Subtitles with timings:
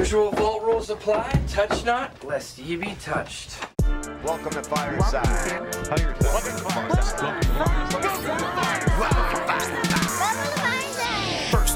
[0.00, 1.30] Usual vault rules apply.
[1.46, 3.58] Touch not, lest ye be touched.
[4.24, 5.26] Welcome to Fireside.
[9.60, 9.99] First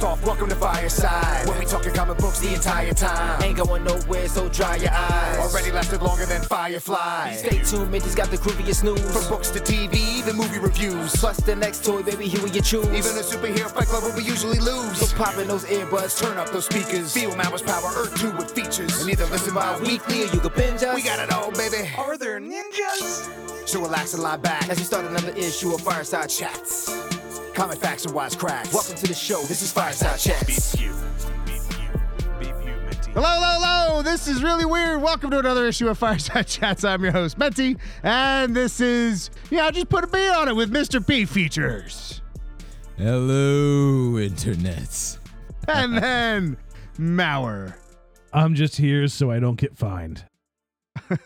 [0.05, 1.49] off, welcome to Fireside.
[1.49, 3.43] When we talking comic books the entire time.
[3.43, 5.39] Ain't going nowhere, so dry your eyes.
[5.39, 7.33] Already lasted longer than Firefly.
[7.33, 9.01] Stay tuned, Minty's got the grooviest news.
[9.01, 11.17] From books to TV, the movie reviews.
[11.17, 12.87] Plus the next toy, baby, here you choose.
[12.87, 14.99] Even a superhero fight club where we usually lose.
[14.99, 17.15] So pop in those earbuds, turn up those speakers.
[17.15, 19.01] Feel Mama's power, Earth 2 with features.
[19.01, 20.95] And either listen bi-weekly or you can binge us.
[20.95, 21.91] We got it all, baby.
[21.97, 23.31] Are there ninjas?
[23.67, 27.04] So relax and lie back as we start another issue of Fireside Chats.
[27.55, 28.73] Comic facts and wise cracks.
[28.75, 29.41] Welcome to the show.
[29.43, 30.75] This is Fireside Chats.
[33.13, 34.03] Hello, hello, hello.
[34.03, 35.01] This is really weird.
[35.01, 36.83] Welcome to another issue of Fireside Chats.
[36.83, 40.57] I'm your host, Menti, and this is, yeah, I just put a B on it
[40.57, 41.07] with Mr.
[41.07, 42.23] P features.
[42.97, 45.19] Hello, internets.
[45.67, 46.59] And then
[46.99, 47.75] Mauer.
[48.35, 50.25] I'm just here so I don't get fined.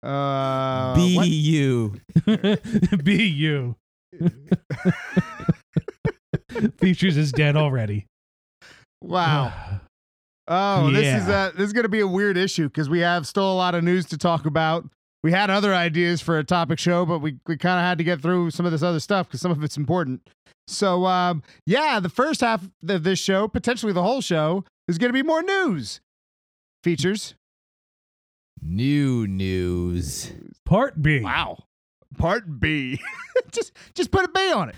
[0.00, 1.26] Uh, Be what?
[1.26, 2.00] you.
[3.02, 3.74] Be you.
[6.78, 8.06] Features is dead already.
[9.02, 9.80] Wow.
[10.50, 11.40] Oh, this is Yeah.
[11.40, 13.84] uh this is gonna be a weird issue because we have still a lot of
[13.84, 14.88] news to talk about.
[15.22, 18.04] We had other ideas for a topic show, but we, we kind of had to
[18.04, 20.22] get through some of this other stuff because some of it's important.
[20.66, 25.12] So um, yeah, the first half of this show, potentially the whole show, is gonna
[25.12, 26.00] be more news.
[26.82, 27.34] Features.
[28.62, 30.32] New news.
[30.64, 31.20] Part B.
[31.20, 31.58] Wow.
[32.16, 33.00] Part B.
[33.52, 34.76] just just put a B on it.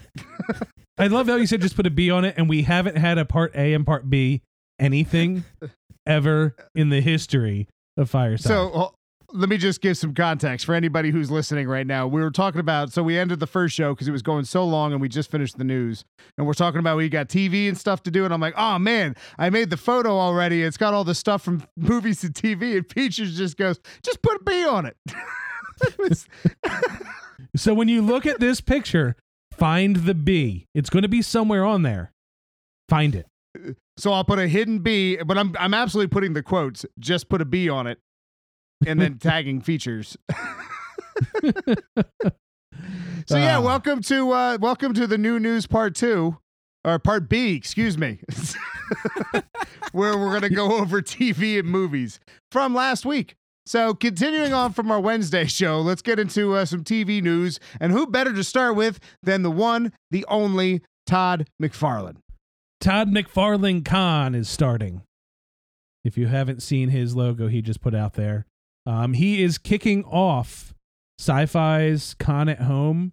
[0.98, 3.18] I love how you said just put a B on it, and we haven't had
[3.18, 4.42] a part A and part B
[4.78, 5.44] anything
[6.06, 8.48] ever in the history of Fireside.
[8.48, 8.88] So uh,
[9.32, 12.06] let me just give some context for anybody who's listening right now.
[12.06, 14.64] We were talking about, so we ended the first show because it was going so
[14.64, 16.04] long and we just finished the news.
[16.36, 18.24] And we're talking about we got TV and stuff to do.
[18.24, 20.62] And I'm like, oh man, I made the photo already.
[20.62, 22.76] It's got all the stuff from movies to TV.
[22.76, 24.96] And Features just goes, just put a B on it.
[25.98, 26.26] Was-
[27.56, 29.16] So when you look at this picture,
[29.52, 30.66] find the B.
[30.74, 32.12] It's going to be somewhere on there.
[32.88, 33.26] Find it.
[33.98, 37.40] so I'll put a hidden B, but I'm, I'm absolutely putting the quotes, just put
[37.40, 37.98] a B on it.
[38.86, 40.16] And then tagging features.
[43.26, 43.60] So yeah, Ah.
[43.60, 46.36] welcome to uh welcome to the new news part 2
[46.84, 48.20] or part B, excuse me.
[49.92, 52.20] where we're going to go over TV and movies
[52.50, 53.34] from last week.
[53.66, 57.92] So, continuing on from our Wednesday show, let's get into uh, some TV news and
[57.92, 62.16] who better to start with than the one, the only Todd McFarlane.
[62.80, 65.02] Todd McFarlane Con is starting.
[66.04, 68.46] If you haven't seen his logo he just put out there,
[68.86, 70.74] um, he is kicking off
[71.18, 73.12] sci-fi's Con at Home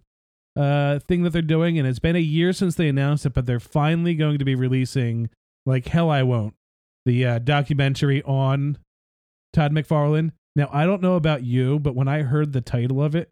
[0.56, 3.46] uh, thing that they're doing, and it's been a year since they announced it, but
[3.46, 5.28] they're finally going to be releasing
[5.66, 6.54] like hell I won't
[7.08, 8.76] the uh, documentary on
[9.54, 10.32] Todd McFarlane.
[10.58, 13.30] Now I don't know about you, but when I heard the title of it,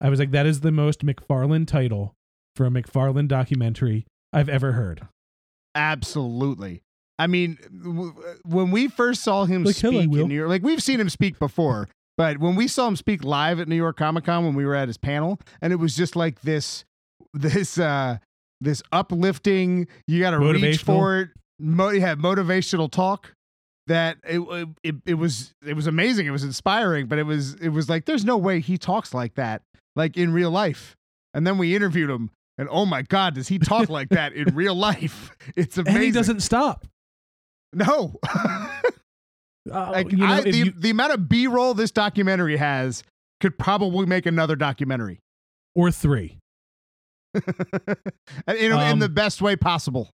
[0.00, 2.14] I was like, that is the most McFarlane title
[2.54, 5.08] for a McFarlane documentary I've ever heard.
[5.74, 6.82] Absolutely.
[7.18, 10.22] I mean, w- when we first saw him Like, speak Will.
[10.22, 11.88] in New York, like we've seen him speak before,
[12.18, 14.74] but when we saw him speak live at New York Comic Con when we were
[14.74, 16.84] at his panel, and it was just like this,
[17.32, 18.18] this, uh,
[18.60, 19.86] this uplifting.
[20.06, 21.30] You got to reach for it.
[21.58, 23.32] Mo- yeah, motivational talk.
[23.88, 24.40] That it,
[24.82, 26.26] it it was it was amazing.
[26.26, 29.34] It was inspiring, but it was it was like there's no way he talks like
[29.36, 29.62] that
[29.94, 30.96] like in real life.
[31.34, 34.54] And then we interviewed him, and oh my god, does he talk like that in
[34.54, 35.30] real life?
[35.56, 35.94] It's amazing.
[35.96, 36.86] and he doesn't stop.
[37.72, 38.16] No.
[39.68, 43.02] Uh, like you know, I, the, you- the amount of B-roll this documentary has
[43.40, 45.18] could probably make another documentary.
[45.74, 46.38] or three.
[47.34, 47.42] in,
[48.46, 50.10] in Um, the best way possible.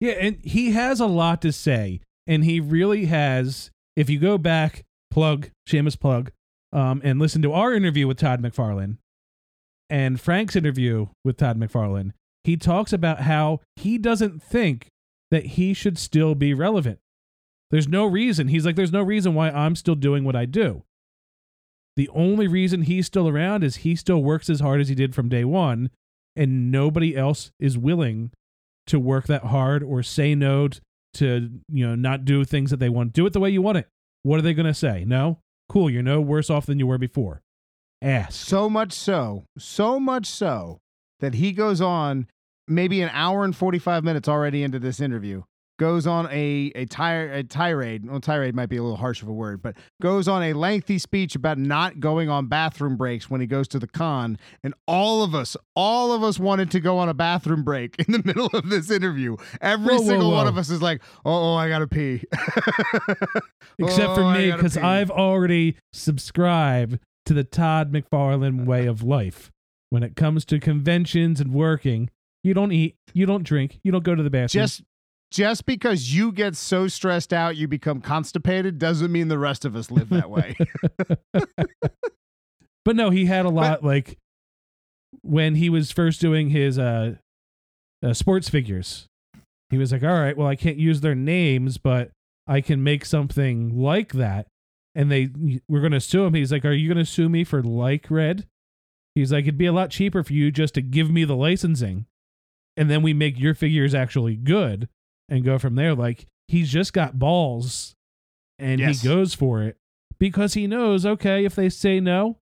[0.00, 3.70] Yeah, and he has a lot to say, and he really has.
[3.96, 6.32] If you go back, plug Seamus plug,
[6.72, 8.96] um, and listen to our interview with Todd McFarlane,
[9.90, 12.12] and Frank's interview with Todd McFarlane,
[12.44, 14.88] he talks about how he doesn't think
[15.30, 16.98] that he should still be relevant.
[17.70, 18.48] There's no reason.
[18.48, 20.82] He's like, there's no reason why I'm still doing what I do.
[21.96, 25.14] The only reason he's still around is he still works as hard as he did
[25.14, 25.90] from day one,
[26.34, 28.30] and nobody else is willing
[28.86, 30.80] to work that hard or say no t-
[31.14, 33.12] to you know not do things that they want.
[33.12, 33.88] Do it the way you want it.
[34.22, 35.04] What are they going to say?
[35.06, 35.38] No,
[35.68, 35.90] cool.
[35.90, 37.42] You're no worse off than you were before.
[38.00, 40.78] ass So much so, so much so
[41.20, 42.28] that he goes on
[42.68, 45.42] maybe an hour and 45 minutes already into this interview
[45.82, 48.08] goes on a a, tire, a tirade.
[48.08, 50.96] Well, tirade might be a little harsh of a word, but goes on a lengthy
[50.96, 54.38] speech about not going on bathroom breaks when he goes to the con.
[54.62, 58.12] And all of us, all of us wanted to go on a bathroom break in
[58.12, 59.36] the middle of this interview.
[59.60, 62.22] Every Whoa, whoa, single one of us is like, "Oh, oh I gotta pee."
[63.80, 64.76] Except for "Oh, I me, because.
[64.76, 69.50] I've already subscribed to the Todd McFarlane way of life.
[69.90, 72.08] When it comes to conventions and working,
[72.44, 74.62] you don't eat, you don't drink, you don't go to the bathroom.
[74.62, 74.82] just
[75.32, 79.74] just because you get so stressed out you become constipated doesn't mean the rest of
[79.74, 80.56] us live that way.
[82.84, 84.18] But no, he had a lot like
[85.22, 87.14] when he was first doing his uh,
[88.04, 89.06] uh sports figures.
[89.70, 92.10] He was like, "All right, well, I can't use their names, but
[92.46, 94.46] I can make something like that."
[94.94, 95.30] And they
[95.68, 96.34] we're going to sue him.
[96.34, 98.46] He's like, "Are you going to sue me for like red?"
[99.14, 102.06] He's like, "It'd be a lot cheaper for you just to give me the licensing,
[102.76, 104.88] and then we make your figures actually good
[105.28, 107.94] and go from there." Like he's just got balls,
[108.58, 109.02] and Yes.
[109.02, 109.76] he goes for it
[110.18, 112.38] because he knows, okay, if they say no,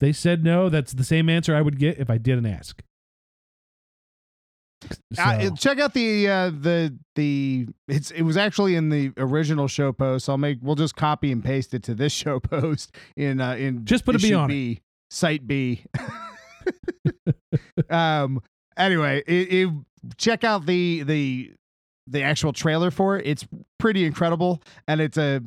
[0.00, 0.68] they said no.
[0.68, 2.82] That's the same answer I would get if I didn't ask.
[5.12, 9.66] So, Uh, check out the uh, the the it's it was actually in the original
[9.66, 10.28] show post.
[10.28, 13.84] I'll make we'll just copy and paste it to this show post in uh, in
[13.84, 14.54] Just put a B on it.
[14.54, 14.80] B,
[15.10, 15.82] site B.
[17.90, 18.40] um.
[18.76, 19.70] Anyway, it, it,
[20.16, 21.52] check out the the
[22.10, 23.26] the actual trailer for it.
[23.26, 23.46] It's
[23.78, 25.42] pretty incredible, and it's a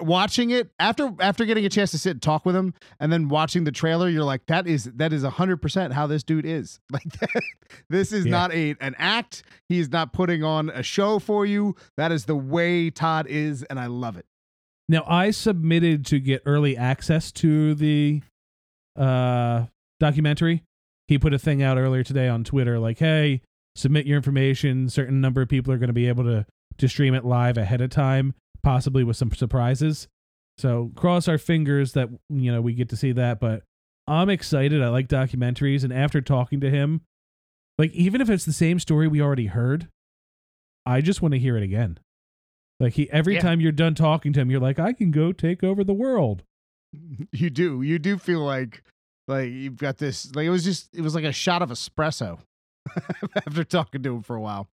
[0.00, 3.28] watching it after after getting a chance to sit and talk with him and then
[3.28, 7.04] watching the trailer you're like that is that is 100% how this dude is like
[7.20, 7.30] that,
[7.88, 8.30] this is Yeah.
[8.32, 12.24] not a an act he is not putting on a show for you that is
[12.24, 14.26] the way todd is and i love it
[14.88, 18.22] now I submitted to get early access to the
[18.96, 19.66] uh,
[20.00, 20.64] documentary.
[21.08, 23.42] He put a thing out earlier today on Twitter, like, "Hey,
[23.76, 24.88] submit your information.
[24.88, 26.46] Certain number of people are going to be able to
[26.78, 30.08] to stream it live ahead of time, possibly with some surprises."
[30.58, 33.40] So cross our fingers that you know we get to see that.
[33.40, 33.62] But
[34.06, 34.82] I'm excited.
[34.82, 37.02] I like documentaries, and after talking to him,
[37.78, 39.88] like even if it's the same story we already heard,
[40.84, 41.98] I just want to hear it again.
[42.80, 43.40] Like he every Yeah.
[43.40, 46.42] time you're done talking to him, you're like, I can go take over the world.
[47.32, 48.82] you do you do feel like
[49.28, 52.40] like you've got this like it was just it was like a shot of espresso
[53.46, 54.66] after talking to him for a while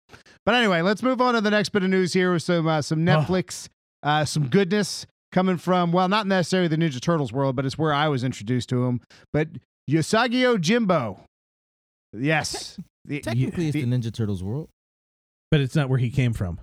[0.46, 2.82] but anyway let's move on to the next bit of news here with some uh,
[2.82, 3.12] some Oh.
[3.12, 3.68] netflix
[4.04, 7.94] uh some goodness coming from well not necessarily the ninja turtles world but it's where
[7.94, 9.02] i was introduced to him
[9.34, 9.48] but
[9.90, 11.20] Usagi Yojimbo
[12.14, 14.70] yes the, Technically, it's the- the Ninja Turtles world.
[15.50, 16.60] But it's not where he came from.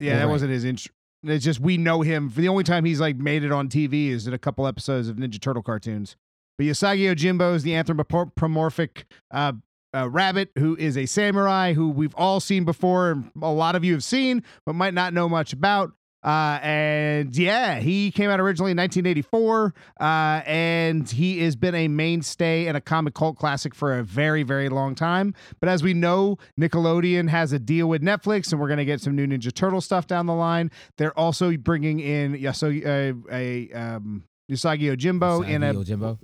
[0.00, 0.30] Yeah, Well, that right.
[0.32, 0.92] wasn't his intro.
[1.24, 2.30] It's just we know him.
[2.30, 5.08] For The only time he's like made it on TV is in a couple episodes
[5.08, 6.16] of Ninja Turtle cartoons.
[6.56, 9.52] But Usagi Yojimbo is the anthropomorphic uh,
[9.94, 13.84] uh, rabbit who is a samurai who we've all seen before, and a lot of
[13.84, 15.92] you have seen, but might not know much about.
[16.24, 20.04] Uh, and yeah, he came out originally in 1984, uh,
[20.46, 24.70] and he has been a mainstay and a comic cult classic for a very, very
[24.70, 25.34] long time.
[25.60, 29.02] But as we know, Nickelodeon has a deal with Netflix, and we're going to get
[29.02, 30.70] some new Ninja Turtle stuff down the line.
[30.96, 36.18] They're also bringing in Yaso, uh, a um, Usagi Yojimbo in a Usagi Yojimbo.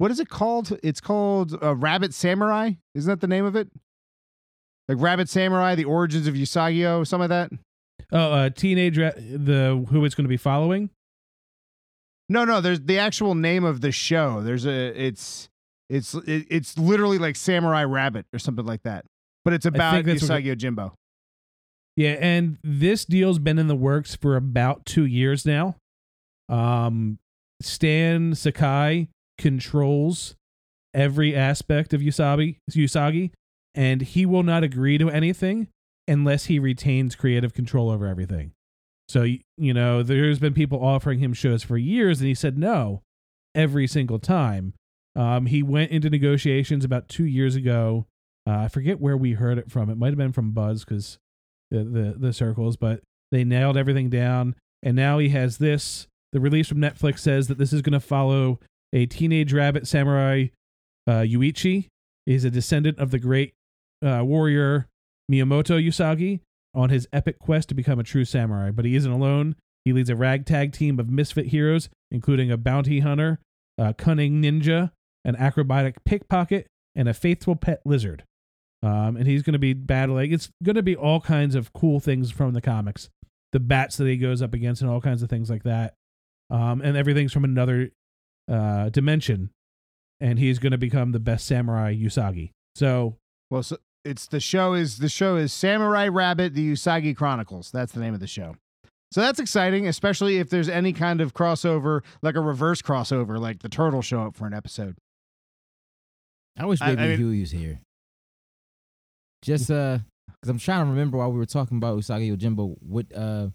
[0.00, 0.78] What is it called?
[0.82, 2.70] It's called uh, Rabbit Samurai.
[2.94, 3.68] Isn't that the name of it?
[4.88, 7.50] Like Rabbit Samurai: The Origins of Usagio, some of that.
[8.10, 10.88] Oh, uh, teenage ra- the who it's going to be following.
[12.30, 12.62] No, no.
[12.62, 14.40] There's the actual name of the show.
[14.40, 14.98] There's a.
[14.98, 15.50] It's
[15.90, 19.04] it's it, it's literally like Samurai Rabbit or something like that.
[19.44, 20.92] But it's about Usagi Yojimbo.
[21.96, 25.76] Yeah, and this deal's been in the works for about two years now.
[26.48, 27.18] Um,
[27.60, 30.36] Stan Sakai controls
[30.94, 33.32] every aspect of Usagi, Usagi,
[33.74, 35.68] and he will not agree to anything
[36.06, 38.52] unless he retains creative control over everything.
[39.08, 43.02] So you know, there's been people offering him shows for years, and he said no
[43.54, 44.74] every single time.
[45.16, 48.06] Um, he went into negotiations about two years ago.
[48.46, 49.90] Uh, I forget where we heard it from.
[49.90, 51.18] It might have been from Buzz because
[51.70, 53.00] the, the the circles, but
[53.32, 54.54] they nailed everything down.
[54.82, 56.06] And now he has this.
[56.32, 58.60] The release from Netflix says that this is going to follow
[58.92, 60.46] a teenage rabbit samurai.
[61.06, 61.88] Uh, Yuichi
[62.26, 63.54] is a descendant of the great
[64.04, 64.86] uh, warrior
[65.30, 66.40] Miyamoto Usagi
[66.74, 68.70] on his epic quest to become a true samurai.
[68.70, 69.56] But he isn't alone.
[69.84, 73.40] He leads a ragtag team of misfit heroes, including a bounty hunter,
[73.78, 74.90] a cunning ninja,
[75.24, 78.24] an acrobatic pickpocket, and a faithful pet lizard.
[78.82, 80.32] Um, and he's going to be battling.
[80.32, 83.08] It's going to be all kinds of cool things from the comics,
[83.52, 85.94] the bats that he goes up against, and all kinds of things like that.
[86.50, 87.90] Um, and everything's from another
[88.50, 89.50] uh, dimension,
[90.20, 92.50] and he's going to become the best samurai Usagi.
[92.74, 93.16] So
[93.50, 97.70] Well, so it's the show is the show is Samurai Rabbit: The Usagi Chronicles.
[97.70, 98.56] That's the name of the show.
[99.12, 103.60] So that's exciting, especially if there's any kind of crossover, like a reverse crossover, like
[103.60, 104.94] the turtle show up for an episode.
[106.56, 107.80] I wish I- I Baby Huey was here.
[109.42, 113.06] Just uh, because I'm trying to remember while we were talking about Usagi Yojimbo, what
[113.14, 113.48] uh,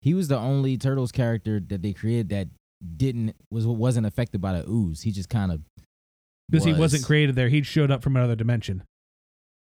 [0.00, 2.48] he was the only Turtles character that they created that
[2.96, 5.02] didn't was wasn't affected by the ooze.
[5.02, 5.60] He just kind of
[6.48, 7.48] Because he wasn't created there.
[7.48, 8.82] He showed up from another dimension.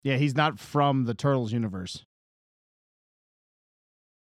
[0.03, 2.05] Yeah, he's not from the Turtles universe.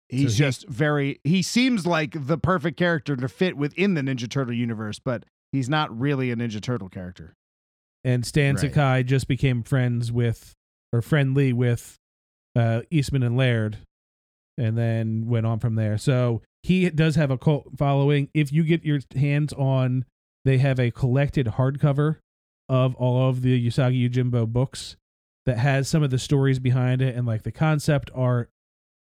[0.09, 1.21] He's he- just very.
[1.25, 5.69] He seems like the perfect character to fit within the Ninja Turtle universe, but he's
[5.69, 7.35] not really a Ninja Turtle character.
[8.05, 8.61] And Stan Right.
[8.61, 10.53] Sakai just became friends with,
[10.93, 11.97] or friendly with,
[12.55, 13.79] uh, Eastman and Laird,
[14.59, 15.99] and then went on from there.
[15.99, 18.29] So he does have a cult following.
[18.35, 20.05] If you get your hands on,
[20.45, 22.19] they have a collected hardcover
[22.69, 24.97] of all of the Usagi Yojimbo books
[25.45, 28.51] that has some of the stories behind it and like the concept art.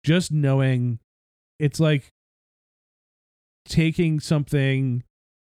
[0.04, 0.98] Just knowing,
[1.60, 2.10] it's like
[3.64, 5.04] taking something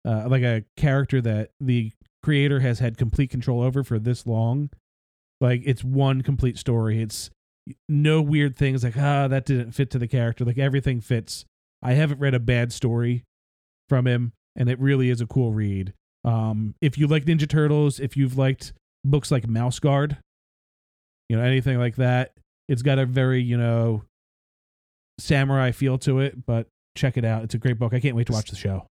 [0.06, 4.70] uh, like a character that the creator has had complete control over for this long.
[5.40, 7.02] Like it's one complete story.
[7.02, 7.30] It's
[7.88, 10.44] no weird things like ah that didn't fit to the character.
[10.44, 11.44] Like everything fits.
[11.82, 13.24] I haven't read a bad story
[13.88, 15.92] from him, and it really is a cool read.
[16.24, 18.72] Um, if you like Ninja Turtles, if you've liked
[19.04, 20.18] books like Mouse Guard,
[21.28, 22.32] you know anything like that,
[22.68, 24.02] it's got a very you know
[25.18, 26.46] samurai feel to it.
[26.46, 27.94] But check it out; it's a great book.
[27.94, 28.86] I can't wait to watch the show.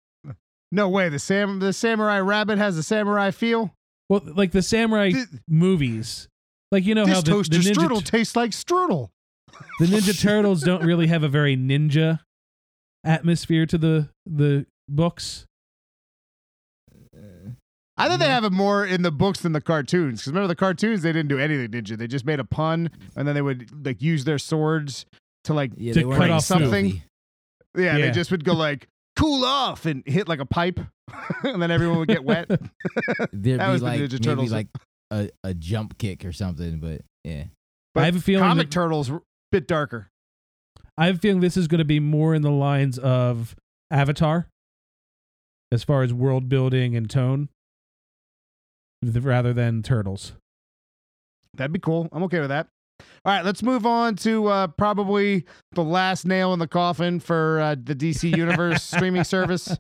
[0.72, 1.08] No way.
[1.08, 3.72] The Sam the Samurai Rabbit has a samurai feel.
[4.08, 6.28] Well, like the samurai Th- movies,
[6.76, 9.08] like you know how this the, toaster the ninja strudel tastes like strudel.
[9.80, 12.20] the Ninja Turtles don't really have a very ninja
[13.04, 15.46] atmosphere to the the books.
[17.98, 20.20] I think they have it more in the books than the cartoons.
[20.20, 21.96] Because remember the cartoons, they didn't do anything ninja.
[21.96, 25.06] They just made a pun, and then they would like use their swords
[25.44, 27.02] to like yeah, To cut off something.
[27.74, 27.98] yeah, Yeah.
[28.06, 30.78] they just would go like cool off and hit like a pipe,
[31.42, 32.48] and then everyone would get wet.
[32.48, 34.52] There'd That be was the like Ninja maybe Turtles.
[34.52, 34.68] like
[35.10, 37.44] a, a jump kick or something, but yeah.
[37.94, 39.20] But I have a feeling comic that- turtles a
[39.52, 40.08] bit darker.
[40.98, 43.54] I have a feeling this is going to be more in the lines of
[43.90, 44.48] Avatar,
[45.70, 47.50] as far as world building and tone,
[49.04, 50.32] rather than Turtles.
[51.54, 52.08] That'd be cool.
[52.12, 52.68] I'm okay with that.
[53.00, 57.60] All right, let's move on to uh, probably the last nail in the coffin for
[57.60, 59.76] uh, the DC Universe streaming service.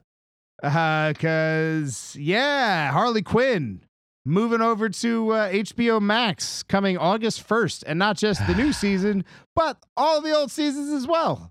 [0.62, 3.80] Because, yeah, Harley Quinn
[4.26, 7.84] moving over to uh, HBO Max coming August 1st.
[7.86, 11.50] And not just the new season, but all the old seasons as well.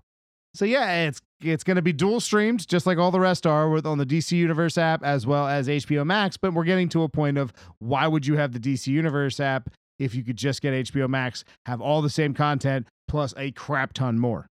[0.54, 3.68] So, yeah, it's it's going to be dual streamed, just like all the rest are,
[3.68, 6.36] with on the DC Universe app as well as HBO Max.
[6.36, 9.68] But we're getting to a point of why would you have the DC Universe app
[9.98, 13.92] if you could just get HBO Max, have all the same content plus a crap
[13.92, 14.46] ton more.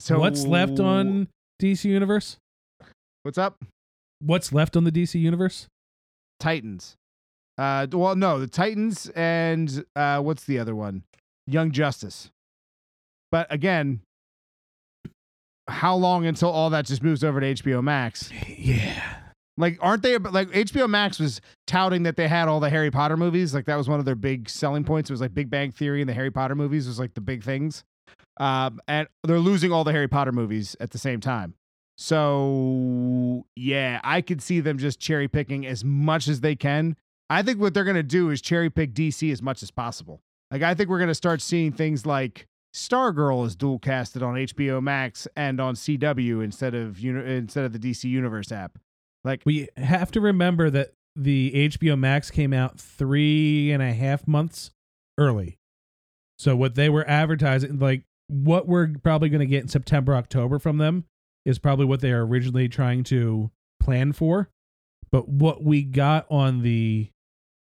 [0.00, 1.28] So What's left on
[1.60, 2.36] DC Universe?
[3.22, 3.64] What's up?
[4.20, 5.66] What's left on the DC Universe?
[6.38, 6.96] Titans.
[7.58, 11.02] Uh, well, no, the Titans and uh, what's the other one?
[11.46, 12.30] Young Justice.
[13.32, 14.00] But again,
[15.66, 18.30] how long until all that just moves over to HBO Max?
[18.46, 19.02] Yeah.
[19.56, 23.16] Like, aren't they like HBO Max was touting that they had all the Harry Potter
[23.16, 23.52] movies?
[23.52, 25.10] Like, that was one of their big selling points.
[25.10, 27.42] It was like Big Bang Theory and the Harry Potter movies was like the big
[27.42, 27.82] things.
[28.38, 31.54] Um, and they're losing all the Harry Potter movies at the same time.
[31.96, 36.96] So, yeah, I could see them just cherry picking as much as they can.
[37.30, 40.20] I think what they're going to do is cherry pick DC as much as possible.
[40.50, 44.34] Like, I think we're going to start seeing things like Stargirl is dual casted on
[44.34, 48.78] HBO Max and on CW instead of uni- instead of the DC Universe app.
[49.24, 54.26] Like, We have to remember that the HBO Max came out three and a half
[54.26, 54.70] months
[55.18, 55.58] early.
[56.38, 60.58] So what they were advertising, like what we're probably going to get in September, October
[60.58, 61.04] from them,
[61.44, 64.48] is probably what they are originally trying to plan for.
[65.10, 67.10] But what we got on the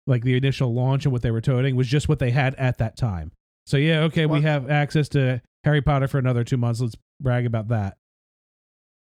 [0.08, 2.78] like the initial launch and what they were toting was just what they had at
[2.80, 3.32] that time.
[3.66, 6.82] So yeah, okay, we have access to Harry Potter for another two months.
[6.82, 7.98] Let's brag about that.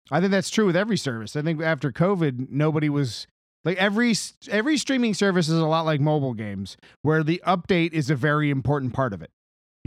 [0.09, 1.35] I think that's true with every service.
[1.35, 3.27] I think after COVID, nobody was
[3.65, 4.15] like every
[4.49, 8.49] every streaming service is a lot like mobile games, where the update is a very
[8.49, 9.31] important part of it.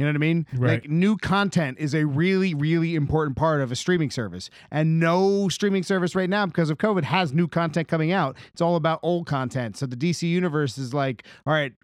[0.01, 0.47] You know what I mean?
[0.55, 0.71] Right.
[0.81, 4.49] Like new content is a really, really important part of a streaming service.
[4.71, 8.35] And no streaming service right now, because of COVID, has new content coming out.
[8.51, 9.77] It's all about old content.
[9.77, 11.75] So the DC universe is like, all right,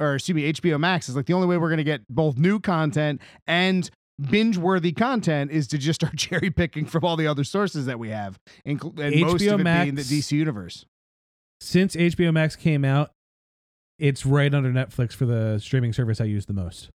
[0.00, 2.36] or excuse me, HBO Max is like the only way we're going to get both
[2.36, 3.88] new content and
[4.20, 8.00] binge worthy content is to just start cherry picking from all the other sources that
[8.00, 10.86] we have, and most HBO of it being the DC universe.
[11.60, 13.12] since HBO Max came out,
[13.96, 16.90] it's right under Netflix for the streaming service I use the most.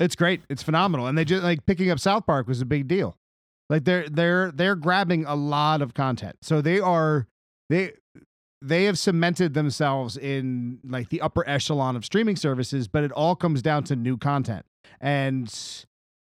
[0.00, 0.40] It's great.
[0.48, 1.06] It's phenomenal.
[1.06, 3.16] And they just like picking up South Park was a big deal.
[3.68, 6.36] Like they're they're they're grabbing a lot of content.
[6.42, 7.28] So they are
[7.68, 7.92] they
[8.62, 13.36] they have cemented themselves in like the upper echelon of streaming services, but it all
[13.36, 14.64] comes down to new content.
[15.00, 15.54] And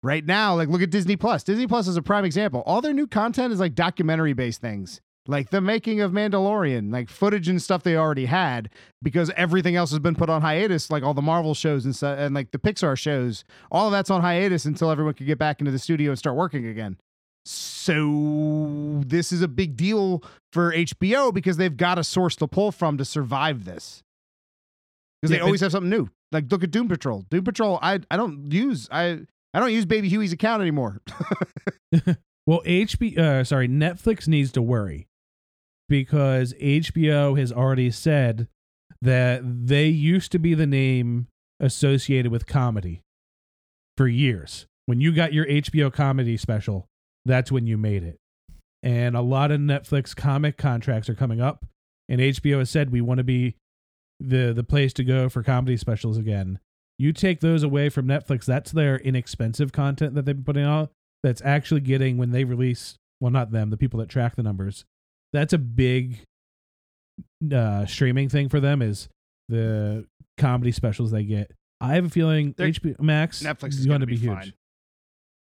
[0.02, 1.44] right now, like look at Disney Plus.
[1.44, 2.64] Disney Plus is a prime example.
[2.66, 5.02] All their new content is like documentary based things.
[5.28, 8.70] Like the making of Mandalorian, like footage and stuff they already had,
[9.02, 12.20] because everything else has been put on hiatus, like all the Marvel shows and stuff,
[12.20, 13.44] and like the Pixar shows.
[13.72, 16.36] All of that's on hiatus until everyone can get back into the studio and start
[16.36, 16.98] working again.
[17.44, 22.72] So this is a big deal for HBO because they've got a source to pull
[22.72, 24.04] from to survive this.
[25.22, 26.10] Because Yeah, they always have something new.
[26.32, 27.24] Like look at Doom Patrol.
[27.32, 29.22] Doom Patrol, I I don't use I
[29.56, 31.02] I don't use Baby Huey's account anymore.
[32.48, 35.08] Well, HB uh sorry, Netflix needs to worry
[35.88, 38.48] because HBO has already said
[39.02, 41.28] that they used to be the name
[41.60, 43.02] associated with comedy
[43.98, 44.66] for years.
[44.86, 46.88] When you got your HBO comedy special,
[47.26, 48.18] that's when you made it.
[48.84, 51.66] And a lot of Netflix comic contracts are coming up
[52.08, 53.56] and HBO has said we want to be
[54.20, 56.60] the the place to go for comedy specials again.
[56.98, 60.92] You take those away from Netflix, that's their inexpensive content that they've been putting out
[61.24, 64.86] that's actually getting when they release well not them the people that track the numbers
[65.36, 66.20] that's a big
[67.54, 69.08] uh streaming thing for them is
[69.50, 70.06] the
[70.38, 71.52] comedy specials they get
[71.82, 74.54] i have a feeling They're- hbo max Netflix is going to be, huge fine.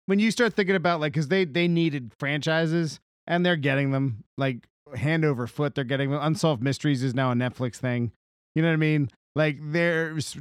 [0.07, 4.25] When you start thinking about like, because they they needed franchises and they're getting them
[4.37, 5.75] like hand over foot.
[5.77, 6.21] They're getting them.
[6.21, 8.11] Unsolved Mysteries is now a Netflix thing.
[8.57, 9.09] You know what I mean?
[9.35, 10.37] Like there's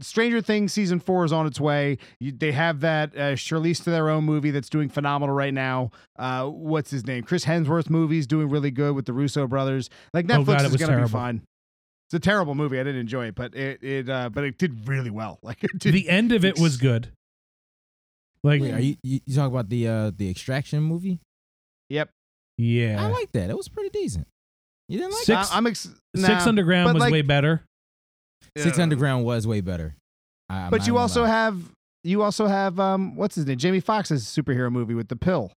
[0.00, 1.96] Stranger Things season four is on its way.
[2.20, 5.92] You, they have that uh, Charlize to their own movie that's doing phenomenal right now.
[6.18, 7.22] Uh, what's his name?
[7.22, 9.88] Chris Hemsworth movie is doing really good with the Russo brothers.
[10.12, 11.08] Like Oh, Netflix God, it is was gonna be terrible.
[11.08, 11.42] fine.
[12.08, 12.78] It's a terrible movie.
[12.78, 15.38] I didn't enjoy it, but it it uh, but it did really well.
[15.42, 15.94] Like it did.
[15.94, 17.08] the end of it was good
[18.44, 21.20] like Wait, are you you, you talking about the uh the extraction movie?
[21.88, 22.10] yep.
[22.58, 23.48] yeah I like that.
[23.50, 24.26] It was pretty decent.
[24.88, 27.62] You didn't like Six- I- I'm ex- six underground was like- way better
[28.62, 29.94] Six Underground was way better.
[30.48, 31.28] I, But you also lie.
[31.28, 31.70] have
[32.04, 33.58] you also have um what's his name?
[33.58, 35.52] Jamie Foxx's superhero movie with the pill.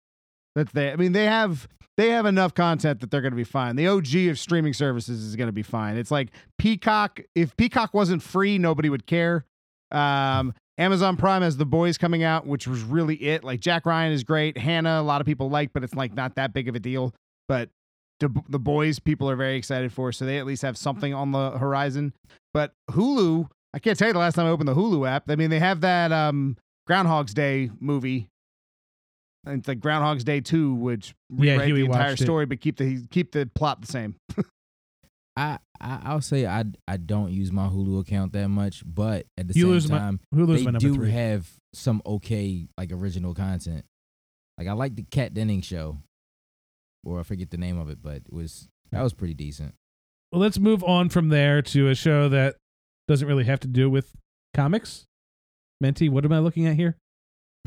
[0.54, 3.44] That's they I mean they have they have enough content that they're going to be
[3.44, 3.74] fine.
[3.76, 5.96] The OG of streaming services is going to be fine.
[5.96, 9.44] It's like Peacock if Peacock wasn't free, nobody would care.
[9.90, 13.42] Um Amazon Prime has The Boys coming out, which was really it.
[13.42, 14.56] Like Jack Ryan is great.
[14.56, 17.12] Hanna, a lot of people like, but it's like not that big of a deal.
[17.48, 17.68] But
[18.20, 21.32] the, the boys, people are very excited for, so they at least have something on
[21.32, 22.12] the horizon.
[22.58, 25.30] But Hulu, I can't tell you the last time I opened the Hulu app.
[25.30, 26.56] I mean, they have that um,
[26.88, 28.26] Groundhog's Day movie.
[29.46, 32.24] And It's like Groundhog's Day two, which Yeah, rewrite Huey the entire watched it.
[32.24, 34.16] story, but keep the keep the plot the same.
[35.36, 39.46] I, I I'll say I I don't use my Hulu account that much, but at
[39.46, 43.34] the Hulu's same my- time, hulu's they my do three have some okay like original
[43.34, 43.84] content.
[44.58, 45.98] Like I like the Kat Dennings show,
[47.04, 49.74] or I forget the name of it, but it was that was pretty decent.
[50.32, 52.56] Well let's move on from there to a show that
[53.06, 54.12] doesn't really have to do with
[54.54, 55.04] comics
[55.80, 56.96] menti what am i looking at here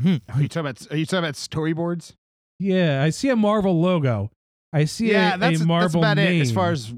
[0.00, 0.16] hmm.
[0.32, 2.12] Are you talking about Are you talking about storyboards?
[2.58, 4.30] yeah i see a marvel logo
[4.72, 6.40] i see yeah, a, that's a marvel that's about name.
[6.40, 6.42] it.
[6.42, 6.92] As far as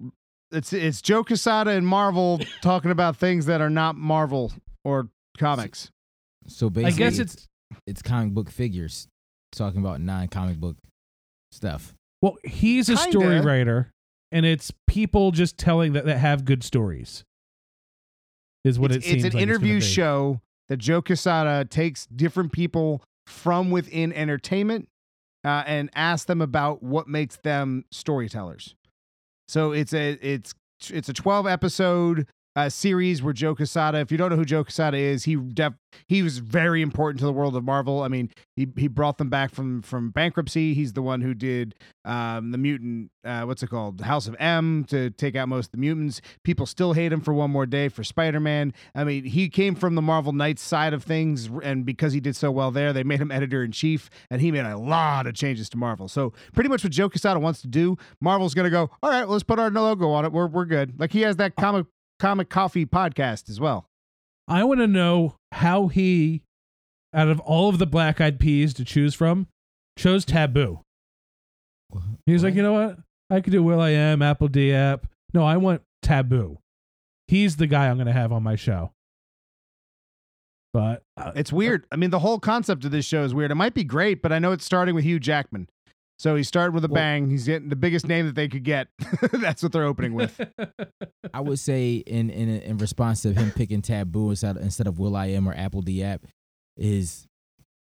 [0.54, 4.52] it's it's Joe Quesada and Marvel talking about things that are not Marvel
[4.84, 5.90] or comics.
[6.46, 7.46] So i basically, I guess it's
[7.86, 9.08] it's comic book figures
[9.52, 10.76] talking about non comic book
[11.50, 11.94] stuff.
[12.22, 13.10] Well, he's a Kinda.
[13.10, 13.90] story writer,
[14.34, 17.24] and it's people just telling that that have good stories.
[18.64, 22.06] Is what it's, it seems it's an like interview gonna show that Joe Quesada takes
[22.06, 24.88] different people from within entertainment
[25.44, 28.74] uh, and asks them about what makes them storytellers.
[29.46, 30.52] So it's a it's
[30.90, 33.98] it's a twelve episode uh, series where Joe Quesada.
[33.98, 35.74] If you don't know who Joe Quesada is, he def-
[36.06, 38.02] he was very important to the world of Marvel.
[38.02, 40.74] I mean, he he brought them back from from bankruptcy.
[40.74, 43.10] He's the one who did um, the mutant.
[43.24, 43.98] Uh, what's it called?
[43.98, 46.20] The House of M to take out most of the mutants.
[46.42, 48.72] People still hate him for One More Day for Spider Man.
[48.94, 52.36] I mean, he came from the Marvel Knights side of things, and because he did
[52.36, 55.34] so well there, they made him editor in chief, and he made a lot of
[55.34, 56.08] changes to Marvel.
[56.08, 58.90] So pretty much what Joe Quesada wants to do, Marvel's gonna go.
[59.02, 60.32] All right, well, let's put our logo on it.
[60.32, 61.00] We're we're good.
[61.00, 61.86] Like he has that comic
[62.18, 63.86] comic coffee podcast as well.
[64.46, 66.42] I want to know how he,
[67.14, 69.46] out of all of the Black Eyed Peas to choose from,
[69.96, 70.80] chose Taboo.
[72.26, 72.98] He's like, you know what?
[73.30, 75.06] I could do Will I Am, Apple D App.
[75.32, 76.58] No, I want Taboo.
[77.28, 78.90] He's the guy I'm going to have on my show.
[80.72, 81.86] But uh, It's weird.
[81.92, 83.50] I mean, the whole concept of this show is weird.
[83.50, 85.68] It might be great, but I know it's starting with Hugh Jackman.
[86.18, 87.28] So he started with a Well- bang.
[87.28, 88.88] He's getting the biggest name that they could get.
[89.32, 90.40] That's what they're opening with.
[91.32, 95.16] I would say in in in response to him picking Taboo instead instead of Will
[95.16, 96.20] I Am or Apple Diap
[96.76, 97.26] is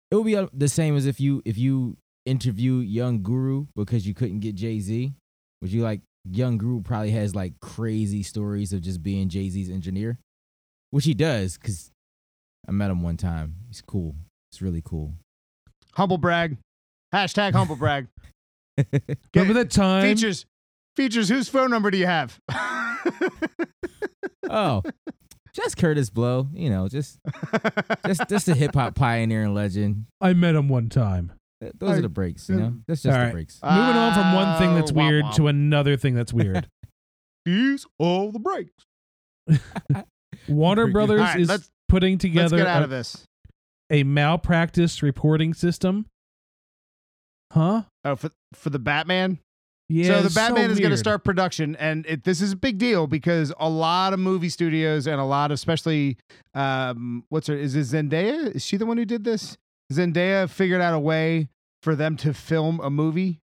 [0.10, 4.14] it would be the same as if you if you interview Young Guru because you
[4.14, 5.14] couldn't get Jay Z.
[5.62, 9.70] Would you like Young Guru probably has like crazy stories of just being Jay Z's
[9.70, 10.18] engineer,
[10.92, 11.92] which he does because
[12.68, 13.56] I met him one time.
[13.68, 14.16] He's cool.
[14.52, 15.14] It's really cool.
[15.94, 16.58] Humble brag.
[17.14, 18.08] Hashtag humble brag.
[19.36, 20.04] Remember that time?
[20.04, 20.46] Features.
[20.96, 21.30] Features.
[21.30, 22.40] Whose phone number do you have?
[24.50, 24.82] oh,
[25.54, 26.48] just Kurtis Blow.
[26.54, 27.20] You know, just
[28.06, 30.06] just just a hip hop pioneer and legend.
[30.22, 31.34] I met him one time.
[31.62, 32.50] Th- Those are the breaks.
[32.50, 32.82] You know, mm.
[32.88, 33.34] that's just All the right.
[33.34, 33.60] breaks.
[33.64, 35.32] Moving on from one thing that's ah, wah, weird wah.
[35.32, 36.68] to another thing that's weird.
[37.46, 38.74] These all the breaks.
[40.50, 40.94] Warner Pretty.
[40.94, 43.24] Brothers All right, is let's- putting Let's together get out a, of this.
[43.90, 46.06] a malpractice reporting system.
[47.52, 47.84] Huh?
[48.04, 49.40] Oh, for for the Batman.
[49.90, 50.08] Yeah.
[50.08, 53.08] so the Batman is going to start production, and it, this is a big deal
[53.08, 56.18] because a lot of movie studios and a lot, of, especially,
[56.54, 57.56] um, what's her?
[57.56, 58.54] Is it Zendaya?
[58.54, 59.58] Is she the one who did this?
[59.94, 61.48] Zendaya figured out a way
[61.82, 63.40] for them to film a movie.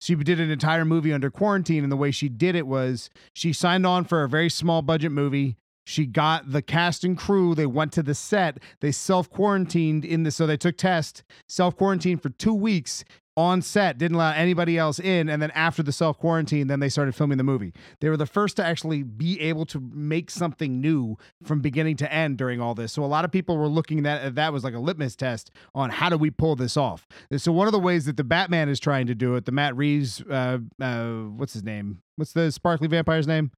[0.00, 3.52] She did an entire movie under quarantine, and the way she did it was she
[3.52, 5.56] signed on for a very small budget movie.
[5.84, 7.54] She got the cast and crew.
[7.56, 8.58] They went to the set.
[8.80, 13.04] They self quarantined in the so they took test, self quarantined for two weeks
[13.38, 13.98] on set.
[13.98, 17.38] Didn't allow anybody else in, and then after the self quarantine, then they started filming
[17.38, 17.72] the movie.
[18.00, 22.12] They were the first to actually be able to make something new from beginning to
[22.12, 22.92] end during all this.
[22.92, 25.90] So a lot of people were looking at that was like a litmus test on
[25.90, 27.06] how do we pull this off.
[27.30, 29.52] And so one of the ways that the Batman is trying to do it, the
[29.52, 32.02] Matt Reeves, uh, uh, what's his name?
[32.16, 33.52] What's the sparkly vampire's name?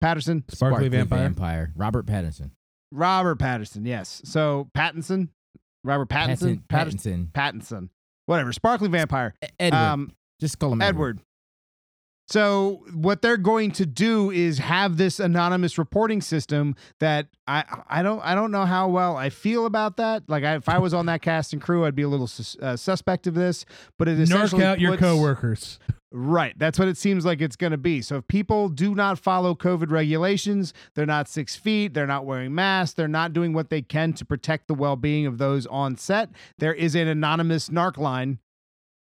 [0.00, 0.44] Patterson.
[0.48, 1.20] Sparkly, Vampire.
[1.20, 1.72] vampire.
[1.76, 2.50] Robert Pattinson.
[2.92, 4.22] Robert Patterson, yes.
[4.24, 5.28] So Pattinson,
[5.84, 6.68] Robert Pattinson, Pattinson.
[6.68, 7.32] Patterson, Pattinson.
[7.32, 7.88] Pattinson,
[8.26, 8.52] whatever.
[8.52, 9.34] Sparkly vampire.
[9.58, 9.78] Edward.
[9.78, 10.90] Um, Just call him Edward.
[11.18, 11.20] Edward.
[12.26, 18.02] So what they're going to do is have this anonymous reporting system that I I
[18.02, 20.24] don't I don't know how well I feel about that.
[20.28, 22.56] Like I, if I was on that cast and crew, I'd be a little sus,
[22.60, 23.64] uh, suspect of this.
[23.96, 25.78] But it essentially out your coworkers.
[26.12, 26.58] Right.
[26.58, 28.00] That's what it seems like it's going to be.
[28.00, 32.54] So if people do not follow COVID regulations, they're not six feet, they're not wearing
[32.54, 35.96] masks, they're not doing what they can to protect the well being of those on
[35.96, 38.38] set, there is an anonymous narc line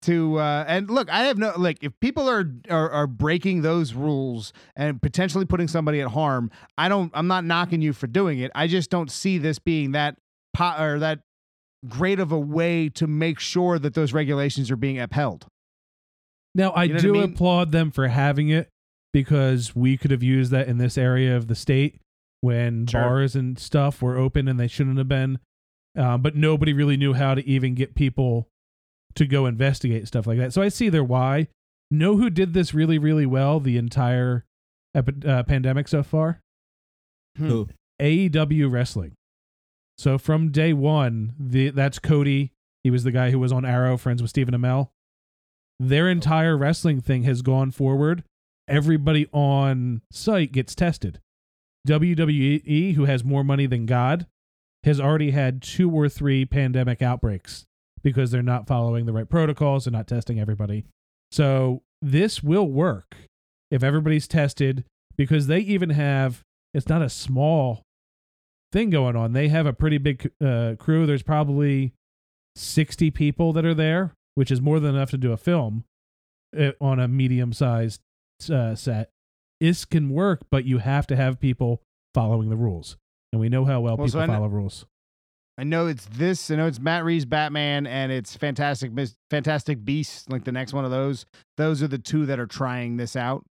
[0.02, 3.94] to uh and look i have no like if people are, are are breaking those
[3.94, 8.40] rules and potentially putting somebody at harm i don't i'm not knocking you for doing
[8.40, 10.16] it i just don't see this being that
[10.54, 11.22] po- or that
[11.88, 15.48] great of a way to make sure that those regulations are being upheld
[16.54, 17.24] Now, I You know what I do mean?
[17.34, 18.70] applaud them for having it
[19.14, 22.00] because we could have used that in this area of the state
[22.42, 23.02] when Sure.
[23.02, 25.40] bars and stuff were open and they shouldn't have been.
[25.98, 28.48] Uh, but nobody really knew how to even get people
[29.16, 30.54] to go investigate stuff like that.
[30.54, 31.48] So I see their why.
[31.92, 34.46] Know who did this really, really well the entire
[34.96, 36.42] epi- uh, pandemic so far?
[37.38, 37.48] Hmm.
[37.48, 37.70] Who?
[38.02, 39.14] AEW Wrestling.
[39.98, 42.52] So from day one, the that's Cody.
[42.84, 44.90] He was the guy who was on Arrow, friends with Stephen Amell.
[45.80, 48.24] Their entire wrestling thing has gone forward.
[48.68, 51.20] Everybody on site gets tested.
[51.88, 54.26] WWE, who has more money than God,
[54.84, 57.66] has already had two or three pandemic outbreaks
[58.06, 60.86] because they're not following the right protocols and not testing everybody.
[61.32, 63.16] So this will work
[63.72, 64.86] if everybody's tested
[65.18, 67.82] because they even have it's not a small
[68.72, 69.34] thing going on.
[69.34, 71.06] They have a pretty big uh, crew.
[71.06, 71.94] There's probably
[72.58, 75.84] 60 people that are there, which is more than enough to do a film
[76.58, 78.02] uh, on a medium sized
[78.52, 79.10] uh, set.
[79.60, 81.82] This can work, but you have to have people
[82.14, 82.98] following the rules.
[83.32, 84.86] And we know how well, Well, people kn- follow rules.
[85.58, 86.52] I know it's this.
[86.52, 88.92] I know it's Matt Reeves Batman and it's Fantastic
[89.30, 91.26] Fantastic Beasts, like the next one of those.
[91.58, 93.46] Those are the two that are trying this out.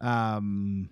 [0.00, 0.90] Um,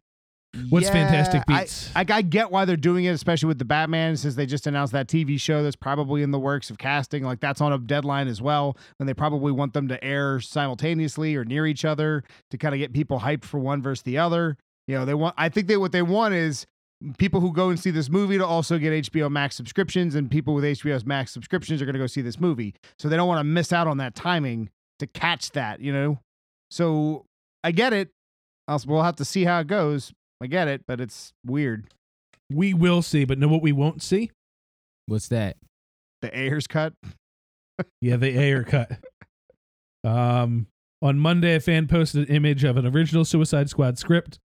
[0.71, 1.91] What's yeah, Fantastic I- Beats?
[1.95, 4.93] I, I get why they're doing it, especially with the Batman, since they just announced
[4.95, 7.23] that TV show that's probably in the works of casting.
[7.23, 11.37] Like that's on a deadline as well, and they probably want them to air simultaneously
[11.37, 14.57] or near each other to kind of get people hyped for one versus the other.
[14.89, 15.35] You know, they want.
[15.39, 16.67] I think they what they want is
[17.19, 20.55] people who go and see this movie to also get HBO Max subscriptions, and people
[20.55, 22.75] with HBO Max subscriptions are going to go see this movie.
[22.99, 26.19] So they don't want to miss out on that timing to catch that, you know?
[26.71, 27.25] So
[27.63, 28.11] I get it.
[28.67, 30.13] I'll, we'll have to see how it goes.
[30.43, 31.87] I get it, but it's weird.
[32.51, 34.31] we will see, but know what we won't see?
[35.07, 35.57] What's that?
[36.21, 36.93] The Ayer's cut.
[38.01, 38.91] Yeah, the Ayer cut.
[40.03, 40.67] Um,
[41.01, 44.41] on Monday, a fan posted an image of an original Suicide Squad script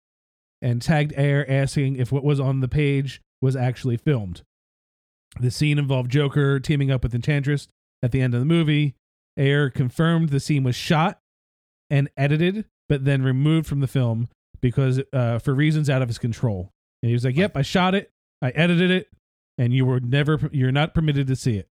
[0.63, 4.41] and tagged Ayer asking if what was on the page was actually filmed.
[5.39, 7.67] The scene involved Joker teaming up with Enchantress
[8.02, 8.95] at the end of the movie.
[9.38, 11.19] Ayer confirmed the scene was shot
[11.89, 14.30] and edited, but then removed from the film
[14.62, 16.71] because uh, for reasons out of his control.
[17.02, 19.10] And he was like, "Yep, I shot it, I edited it,
[19.58, 21.67] and you were never, you're not permitted to see it."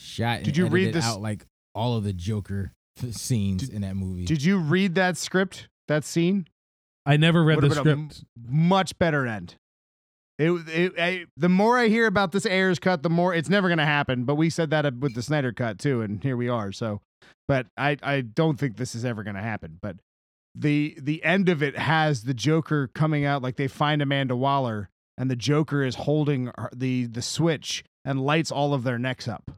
[0.00, 0.36] Shot.
[0.38, 2.72] And Did you read this- out like all of the Joker
[3.10, 4.24] scenes Did- in that movie?
[4.24, 6.46] Did you read that script, that scene?
[7.04, 8.24] I never read the Would've been a script.
[8.46, 9.56] much better end.
[10.38, 13.68] It, it I, the more I hear about this Ayer's cut, the more it's never
[13.68, 14.24] going to happen.
[14.24, 16.72] But we said that uh, with the Snyder cut too, and here we are.
[16.72, 17.00] So,
[17.46, 19.78] but I I don't think this is ever going to happen.
[19.80, 19.96] But
[20.54, 24.88] the the end of it has the Joker coming out like they find Amanda Waller,
[25.18, 29.52] and the Joker is holding the the switch and lights all of their necks up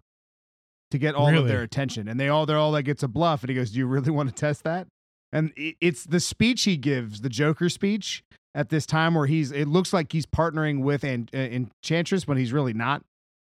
[0.90, 2.08] to get all of their attention.
[2.08, 3.42] And they all they're all like it's a bluff.
[3.42, 4.86] And he goes, "Do you really want to test that?"
[5.34, 8.22] And it's the speech he gives, the Joker speech
[8.54, 12.38] at this time where he's it looks like he's partnering with An- uh, Enchantress but
[12.38, 13.02] he's really not.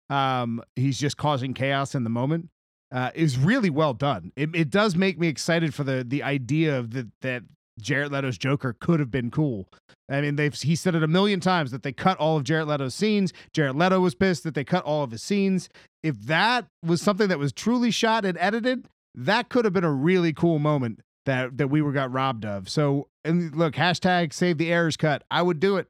[0.09, 2.49] Um, he's just causing chaos in the moment.
[2.93, 4.33] Uh, is really well done.
[4.35, 7.43] It, it does make me excited for the the idea of the, that
[7.81, 9.69] Jared Leto's Joker could have been cool.
[10.09, 12.67] I mean, they've he said it a million times that they cut all of Jared
[12.67, 13.33] Leto's scenes.
[13.53, 15.69] Jared Leto was pissed that they cut all of his scenes.
[16.03, 19.93] If that was something that was truly shot and edited, that could have been a
[19.93, 22.69] really cool moment that that we were got robbed of.
[22.69, 25.23] So and look, hashtag save the Ayer's cut.
[25.31, 25.87] I would do it.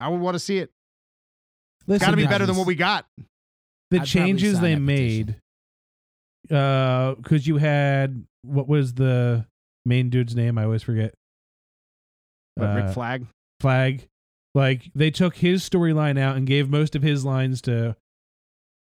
[0.00, 0.70] I would want to see it.
[1.86, 3.06] Listen, Got to be the- better than what we got.
[3.90, 5.36] the I'd changes they made
[6.50, 9.44] uh because you had what was the
[9.84, 11.12] main dude's name i always forget
[12.56, 13.26] But Uh, Rick Flag.
[13.60, 14.08] flag
[14.54, 17.94] like they took his storyline out and gave most of his lines to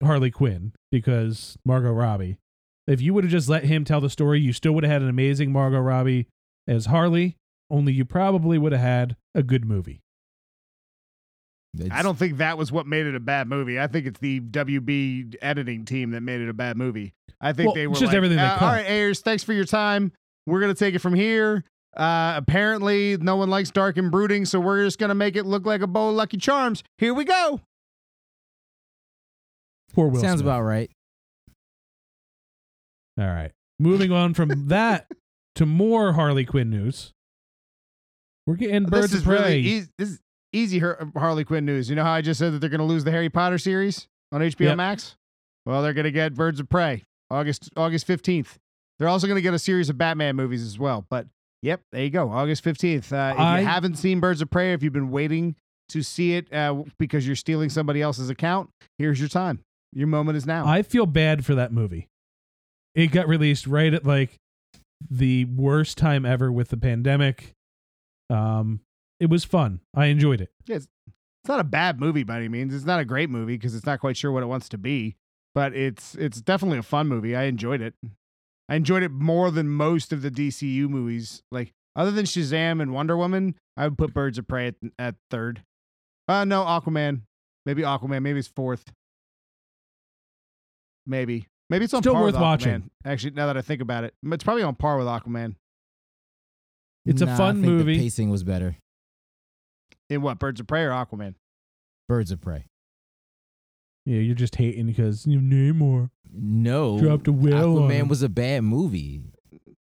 [0.03, 2.39] harley quinn because margot robbie
[2.89, 5.03] if you would have just let him tell the story you still would have had
[5.03, 6.27] an amazing margot robbie
[6.67, 7.37] as harley
[7.71, 10.01] only you probably would have had a good movie
[11.93, 13.79] I don't think that was what made it a bad movie.
[13.79, 17.13] I think it's the WB editing team that made it a bad movie.
[17.41, 19.45] I think Well, they were just like, everything they "Uh, cut." all right, Ayers, thanks
[19.45, 20.11] for your time.
[20.47, 21.63] We're gonna take it from here.
[21.95, 25.67] Uh, apparently, no one likes dark and brooding, so we're just gonna make it look
[25.67, 26.83] like a bowl of Lucky Charms.
[26.97, 27.61] Here we go.
[29.93, 30.47] poor will Sounds Smith.
[30.47, 30.91] about right.
[33.19, 35.11] All right moving on from that
[35.55, 37.13] to more harley quinn news
[38.47, 39.89] we're getting birds this is of prey really easy.
[39.99, 40.21] This is
[40.55, 41.91] easy Har- Harley Quinn news.
[41.91, 44.41] You know how I just said that they're gonna lose the Harry Potter series on
[44.41, 44.77] HBO Yep.
[44.79, 45.17] Max?
[45.67, 48.59] Well, they're gonna get Birds of Prey August August fifteenth.
[48.99, 51.05] They're also gonna get a series of Batman movies as well.
[51.11, 51.27] But
[51.61, 53.13] yep, there you go, August fifteenth.
[53.13, 55.55] Uh, if I- you haven't seen Birds of Prey, if you've been waiting
[55.91, 59.61] to see it uh, because you're stealing somebody else's account, here's your time.
[59.93, 60.67] Your moment is now.
[60.67, 62.09] I feel bad for that movie.
[62.95, 64.37] It got released right at like
[65.11, 67.55] the worst time ever with the pandemic.
[68.31, 68.81] Um,
[69.21, 69.81] it was fun.
[69.95, 70.51] I enjoyed it.
[70.69, 70.89] it's
[71.47, 72.75] not a bad movie by any means.
[72.75, 75.17] It's not a great movie because it's not quite sure what it wants to be,
[75.55, 77.35] but it's it's definitely a fun movie.
[77.37, 77.95] I enjoyed it.
[78.69, 81.43] I enjoyed it more than most of the DCU movies.
[81.51, 85.15] Like other than Shazam and Wonder Woman, I would put Birds of Prey at, at
[85.31, 85.63] third.
[86.27, 87.23] Uh no, Aquaman.
[87.65, 88.23] Maybe Aquaman.
[88.23, 88.93] Maybe it's fourth.
[91.07, 91.47] Maybe.
[91.71, 92.41] Maybe it's on Still par worth with Aquaman.
[92.43, 92.91] watching.
[93.05, 95.57] Actually, now that I think about it, it's probably on par with Aquaman.
[97.05, 97.97] It's a Nah, I fun think movie.
[97.97, 98.77] The pacing was better.
[100.09, 100.39] In what?
[100.39, 101.35] Birds of Prey or Aquaman?
[102.09, 102.67] Birds of Prey.
[104.07, 108.07] Yeah, you're just hating because you Namor No, dropped a whale on him.
[108.07, 109.23] Aquaman was a bad movie.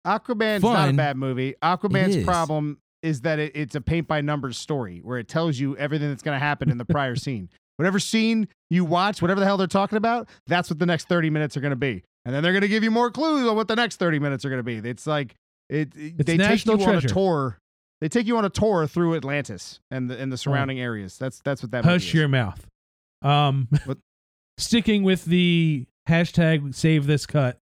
[0.07, 0.97] Aquaman's not a Fun.
[0.97, 1.55] bad movie.
[1.63, 2.25] Aquaman's is.
[2.25, 6.09] problem is that it, it's a paint by numbers story where it tells you everything
[6.09, 7.49] that's going to happen in the prior scene.
[7.79, 11.31] Whatever scene you watch, whatever the hell they're talking about, that's what the next 30
[11.31, 12.03] minutes are going to be.
[12.25, 14.45] And then they're going to give you more clues on what the next 30 minutes
[14.45, 14.77] are going to be.
[14.89, 15.35] It's like
[15.71, 17.59] it, it- It's they take you on a tour.
[18.01, 21.19] They take you on a tour through Atlantis and the and the surrounding areas.
[21.19, 22.65] That's that's what that Hush your mouth.
[23.23, 23.69] Um,
[24.59, 27.59] sticking with the hashtag save this cut,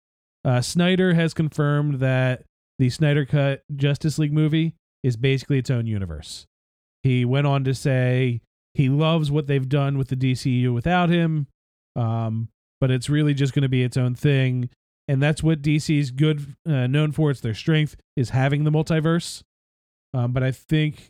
[0.45, 2.43] uh, Snyder has confirmed that
[2.79, 6.45] the Snyder Cut Justice League movie is basically its own universe.
[7.03, 8.41] He went on to say
[8.73, 11.47] he loves what they've done with the DCU without him,
[11.95, 12.49] um,
[12.81, 14.69] but it's really just going to be its own thing.
[15.07, 17.29] And that's what DC's good uh, known for.
[17.29, 19.43] It's their strength is having the multiverse.
[20.13, 21.09] Um, but I think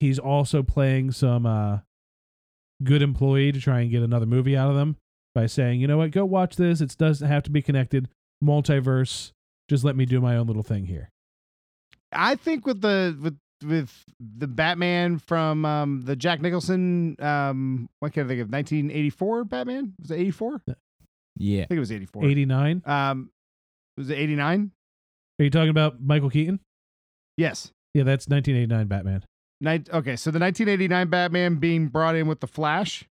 [0.00, 1.78] he's also playing some uh,
[2.82, 4.96] good employee to try and get another movie out of them
[5.34, 6.80] by saying, you know what, go watch this.
[6.80, 8.08] It doesn't have to be connected.
[8.42, 9.32] Multiverse.
[9.68, 11.10] Just let me do my own little thing here.
[12.12, 18.12] I think with the with with the Batman from um, the Jack Nicholson um, what
[18.12, 20.62] can I think of 1984 Batman was it 84?
[20.66, 20.76] Yeah, I
[21.36, 22.24] Yeah, think it was 84.
[22.26, 22.82] 89.
[22.84, 23.30] Um,
[23.96, 24.70] was it 89?
[25.40, 26.60] Are you talking about Michael Keaton?
[27.36, 27.72] Yes.
[27.94, 29.24] Yeah, that's 1989 Batman.
[29.60, 33.04] Nin- okay, so the 1989 Batman being brought in with the Flash,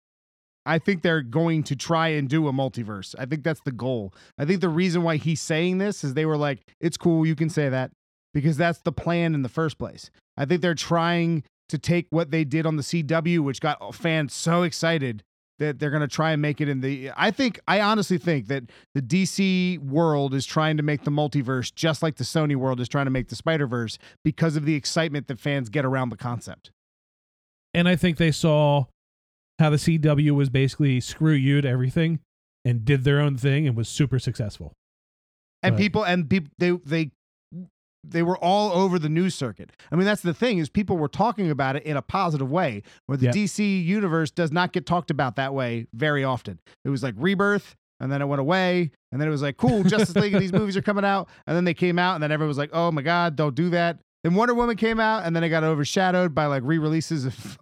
[0.66, 3.16] I think they're going to try and do a multiverse.
[3.18, 4.14] I think that's the goal.
[4.38, 7.36] I think the reason why he's saying this is they were like, "It's cool, you
[7.36, 7.92] can say that.
[8.34, 10.10] Because that's the plan in the first place.
[10.38, 14.34] I think they're trying to take what they did on the CW, which got fans
[14.34, 15.24] so excited
[15.60, 17.12] that they're going to try and make it in the.
[17.16, 18.64] I think, I honestly think that
[18.96, 22.90] the DC world is trying to make the multiverse just like the Sony world is
[22.90, 26.18] trying to make the Spider Verse because of the excitement that fans get around the
[26.18, 26.72] concept.
[27.74, 28.86] And I think they saw
[29.60, 32.20] how the CW was basically screw you to everything
[32.66, 34.74] and did their own thing and was super successful.
[35.62, 35.82] and Right.
[35.82, 37.12] people and people they they
[38.04, 39.72] they were all over the news circuit.
[39.92, 42.84] I mean, that's the thing is people were talking about it in a positive way,
[43.06, 43.32] where the Yeah.
[43.32, 46.60] DC universe does not get talked about that way very often.
[46.84, 49.84] It was like Rebirth, and then it went away, and then it was like, cool,
[49.84, 52.32] Justice League and these movies are coming out, and then they came out, and then
[52.32, 54.00] everyone was like, oh my god, don't do that.
[54.24, 57.58] Then Wonder Woman came out, and then it got overshadowed by like re-releases of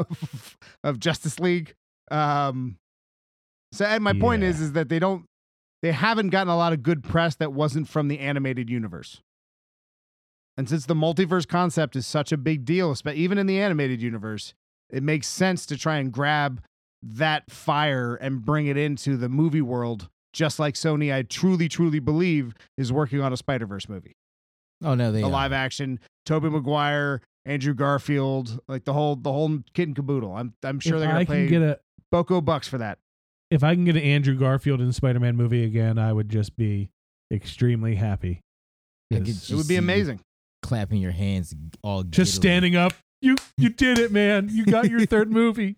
[0.84, 1.74] of Justice League.
[2.10, 2.78] Um,
[3.74, 5.26] so, and my point is, is that they don't
[5.82, 9.22] they haven't gotten a lot of good press that wasn't from the animated universe.
[10.58, 14.54] And since the multiverse concept is such a big deal, even in the animated universe,
[14.90, 16.62] it makes sense to try and grab
[17.02, 22.00] that fire and bring it into the movie world, just like Sony, I truly, truly
[22.00, 24.16] believe, is working on a Spider Verse movie.
[24.84, 25.30] Oh no, they A are.
[25.32, 30.36] live action, Tobey Maguire, Andrew Garfield, like the whole the whole kit and caboodle.
[30.36, 31.80] I'm I'm sure if they're gonna I pay can get a
[32.12, 33.00] Boko bucks for that.
[33.50, 36.56] if I can get an Andrew Garfield in the Spider-Man movie again, I would just
[36.58, 36.90] be
[37.32, 38.42] extremely happy.
[39.12, 40.20] I could 'Cause It would be amazing.
[40.72, 41.54] Clapping your hands,
[41.84, 42.48] all Just giggly.
[42.48, 44.48] standing up, you you did it, man!
[44.50, 45.76] You got your third movie.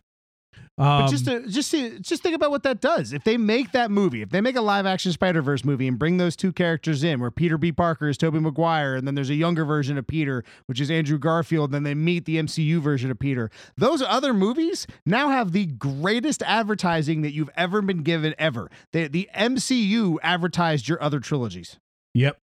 [0.77, 3.12] Um, But just to, just see, just think about what that does.
[3.12, 5.97] If they make that movie, if they make a live action Spider Verse movie and
[5.97, 7.71] bring those two characters in, where Peter B.
[7.71, 11.17] Parker is Tobey Maguire, and then there's a younger version of Peter, which is Andrew
[11.17, 13.49] Garfield, then they meet the MCU version of Peter.
[13.75, 18.69] Those other movies now have the greatest advertising that you've ever been given ever.
[18.91, 21.77] The the MCU advertised your other trilogies.
[22.13, 22.38] yep.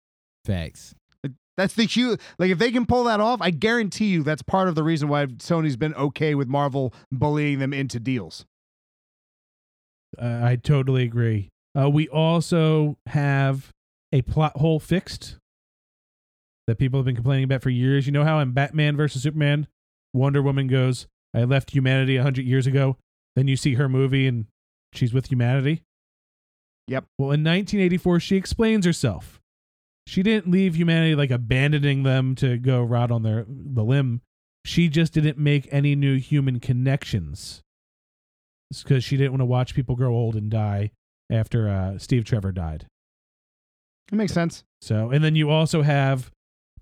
[0.46, 0.96] Facts.
[1.60, 4.70] That's the huge like if they can pull that off, I guarantee you that's part
[4.70, 8.46] of the reason why Sony's been okay with Marvel bullying them into deals.
[10.18, 11.50] Uh, I totally agree.
[11.78, 13.74] Uh, we also have
[14.14, 15.36] a plot hole fixed
[16.66, 18.06] that people have been complaining about for years.
[18.06, 19.68] You know how in Batman versus Superman,
[20.14, 22.96] Wonder Woman goes, "I left humanity a hundred years ago."
[23.36, 24.46] Then you see her movie and
[24.94, 25.84] she's with humanity.
[26.88, 27.04] Yep.
[27.18, 29.39] Well, in 1984, she explains herself.
[30.08, 34.22] She didn't leave humanity like abandoning them to go rot on their the limb.
[34.66, 37.62] She just didn't make any new human connections
[38.84, 40.92] because she didn't want to watch people grow old and die
[41.32, 42.86] after uh, Steve Trevor died.
[44.12, 44.64] It makes sense.
[44.82, 46.32] So, and then you also have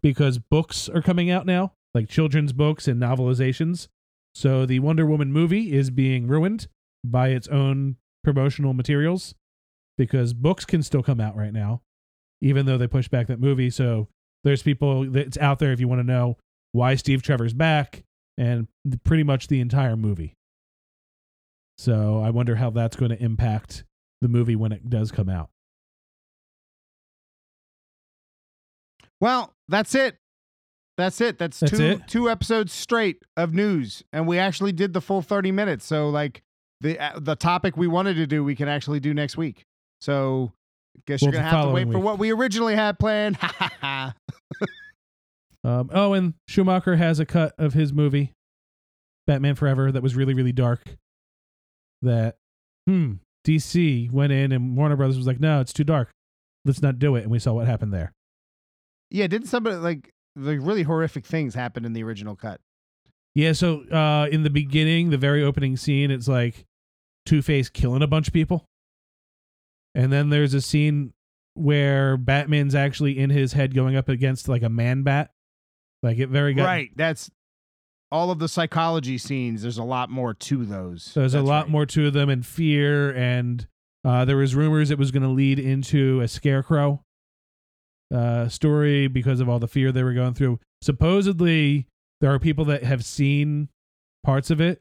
[0.02, 3.88] because books are coming out now, like children's books and novelizations.
[4.34, 6.68] So the Wonder Woman movie is being ruined
[7.04, 9.36] by its own promotional materials
[9.98, 11.82] because books can still come out right now,
[12.42, 13.70] even though they pushed back that movie.
[13.70, 14.08] So
[14.44, 16.38] there's people that's out there if you want to know
[16.72, 18.04] why Steve Trevor's back
[18.38, 18.68] and
[19.04, 20.34] pretty much the entire movie.
[21.78, 23.84] So I wonder how that's going to impact
[24.22, 25.50] the movie when it does come out.
[29.20, 30.18] Well, that's it.
[30.98, 31.38] That's it.
[31.38, 32.08] That's, That's two it?
[32.08, 35.86] two episodes straight of news, and we actually did the full thirty minutes.
[35.86, 36.42] So, like
[36.82, 39.64] the uh, the topic we wanted to do, we can actually do next week.
[40.02, 40.54] So,
[41.06, 43.38] guess Well, you're gonna have to wait following for what we originally had planned.
[45.64, 48.32] Um, oh, and Schumacher has a cut of his movie,
[49.26, 50.82] Batman Forever, that was really, really dark.
[52.02, 52.38] That,
[52.86, 56.10] hmm, DC went in and Warner Brothers was like, no, it's too dark.
[56.64, 57.24] Let's not do it.
[57.24, 58.14] And we saw what happened there.
[59.10, 62.62] yeah, didn't somebody like like really horrific things happen in the original cut?
[63.36, 66.66] Yeah, so uh, in the beginning, the very opening scene, it's like
[67.26, 68.66] Two Face killing a bunch of people.
[69.98, 71.14] And then there's a scene
[71.56, 75.32] where Batman's actually in his head going up against like a man bat.
[76.04, 76.92] Like it very got Right.
[76.96, 77.32] That's
[78.12, 79.64] all of the psychology scenes.
[79.64, 81.14] There's a lot more to those.
[81.16, 81.72] There's a lot right.
[81.72, 83.68] more to them and fear and
[84.06, 87.04] uh, there was rumors it was going to lead into a scarecrow
[88.14, 90.60] uh, story because of all the fear they were going through.
[90.84, 91.88] Supposedly
[92.22, 93.70] there are people that have seen
[94.24, 94.80] parts of it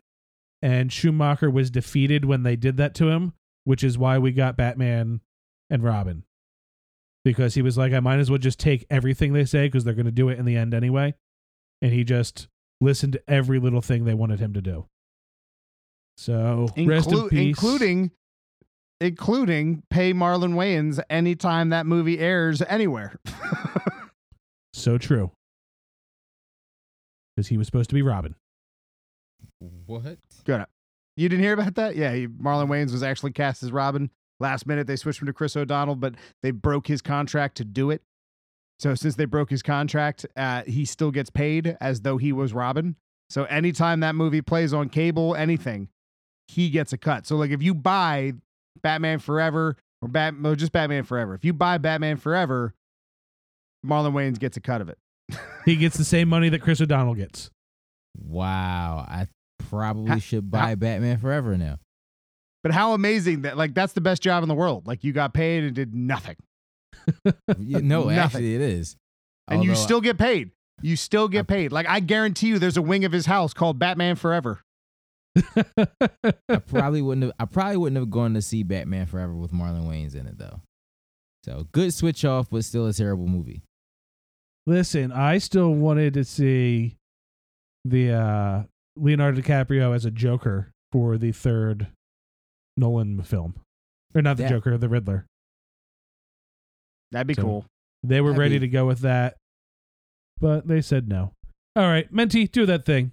[0.60, 3.32] and Schumacher was defeated when they did that to him,
[3.66, 5.20] which is why we got Batman
[5.68, 6.22] and Robin.
[7.24, 9.92] Because he was like, I might as well just take everything they say because they're
[9.92, 11.14] going to do it in the end anyway.
[11.82, 12.46] And he just
[12.80, 14.86] listened to every little thing they wanted him to do.
[16.16, 17.48] So rest in peace.
[17.48, 18.12] including
[19.00, 23.16] including pay Marlon Wayans anytime that movie airs anywhere.
[24.72, 25.32] so true.
[27.34, 28.36] Because he was supposed to be Robin.
[29.86, 30.18] What?
[30.44, 30.64] Good.
[31.16, 31.96] You didn't hear about that?
[31.96, 34.10] Yeah, he, Marlon Wayans was actually cast as Robin.
[34.38, 37.90] Last minute they switched him to Chris O'Donnell, but they broke his contract to do
[37.90, 38.02] it.
[38.78, 42.52] So since they broke his contract, uh, he still gets paid as though he was
[42.52, 42.96] Robin.
[43.30, 45.88] So anytime that movie plays on cable, anything,
[46.48, 47.26] he gets a cut.
[47.26, 48.34] So like if you buy
[48.82, 52.74] Batman Forever or Bat, no, just Batman Forever, if you buy Batman Forever,
[53.84, 54.98] Marlon Wayans gets a cut of it.
[55.64, 57.50] He gets the same money that Chris O'Donnell gets.
[58.16, 59.26] Wow, I
[59.58, 61.78] probably Ha- should buy Batman Forever now.
[62.62, 64.86] But how amazing that like that's the best job in the world.
[64.86, 66.36] Like you got paid and did nothing.
[67.58, 68.18] You- no, Nothing.
[68.18, 68.96] actually, it is.
[69.48, 70.50] And you Although still get paid.
[70.82, 71.70] You still get paid.
[71.72, 74.60] Like I guarantee you there's a wing of his house called Batman Forever.
[75.56, 77.32] I probably wouldn't have.
[77.38, 80.60] I probably wouldn't have gone to see Batman Forever with Marlon Wayans in it though.
[81.44, 83.62] So good switch off, but still a terrible movie.
[84.66, 86.96] Listen, I still wanted to see
[87.84, 88.62] the uh,
[88.96, 91.88] Leonardo DiCaprio as a Joker for the third
[92.76, 93.54] Nolan film,
[94.14, 94.48] or not the Yeah.
[94.50, 95.26] Joker, the Riddler.
[97.12, 97.66] That'd be So- cool.
[98.02, 99.36] They were That'd ready be- to go with that,
[100.40, 101.32] but they said no.
[101.74, 103.12] All right, Menti, do that thing.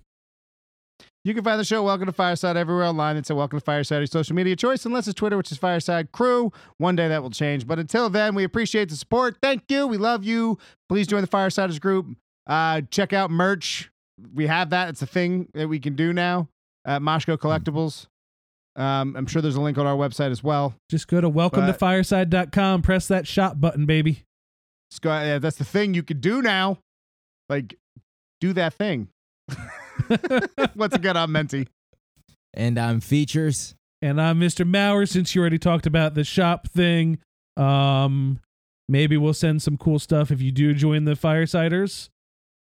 [1.25, 3.15] You can find the show Welcome to Fireside everywhere online.
[3.15, 6.11] It's a Welcome to Fireside your social media choice, unless it's Twitter, which is Fireside
[6.11, 6.51] Crew.
[6.79, 7.65] One day that will change.
[7.65, 9.37] But until then, we appreciate the support.
[9.41, 9.87] Thank you.
[9.87, 10.57] We love you.
[10.89, 12.07] Please join the Firesiders group.
[12.45, 13.89] Uh, check out merch.
[14.33, 14.89] We have that.
[14.89, 16.47] It's a thing that we can do now
[16.85, 18.07] at Moshko Collectibles.
[18.75, 20.75] Um, I'm sure there's a link on our website as well.
[20.89, 24.23] Just go to welcome to fireside.com, press that shop button, baby.
[25.01, 26.79] Go, yeah, that's the thing you can do now.
[27.49, 27.77] Like,
[28.39, 29.09] do that thing.
[30.75, 31.67] Once again, I'm Menti.
[32.53, 33.75] And I'm features.
[34.01, 34.67] And I'm Mr.
[34.67, 35.05] Maurer.
[35.05, 37.19] Since you already talked about the shop thing,
[37.57, 38.39] um,
[38.87, 42.09] maybe we'll send some cool stuff if you do join the Firesiders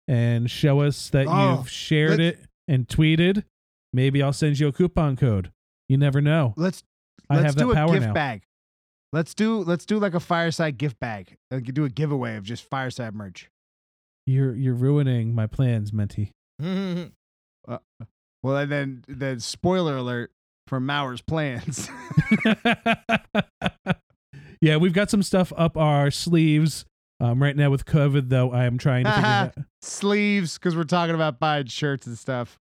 [0.09, 2.39] and show us that Oh, you've shared it
[2.69, 3.45] and tweeted.
[3.93, 5.53] Maybe I'll send you a coupon code.
[5.89, 6.55] You never know.
[6.57, 6.83] Let's
[7.31, 8.13] I let's have do that a power gift now.
[8.13, 8.43] bag.
[9.13, 11.37] Let's do let's do like a fireside gift bag.
[11.51, 13.49] Like do a giveaway of just fireside merch.
[14.27, 16.33] You're you're ruining my plans, Menti.
[17.67, 17.79] Uh,
[18.43, 20.31] well, and then then spoiler alert
[20.67, 21.89] for Maurer's plans.
[24.61, 26.85] yeah, we've got some stuff up our sleeves.
[27.25, 29.55] Um, right now with COVID, though, I am trying to figure out.
[29.81, 32.59] Sleeves, because we're talking about buying shirts and stuff.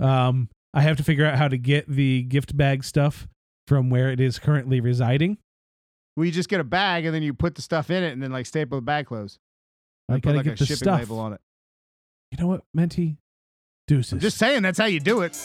[0.00, 3.28] Um, I have to figure out how to get the gift bag stuff
[3.68, 5.36] from where it is currently residing.
[6.16, 8.22] Well, you just get a bag and then you put the stuff in it and
[8.22, 9.38] then like staple the bag closed.
[10.08, 11.00] I And put gotta like get a the shipping stuff.
[11.00, 11.40] label on it.
[12.32, 13.18] You know what, Menti?
[13.86, 14.12] Deuces.
[14.14, 15.32] I'm just saying that's how you do it.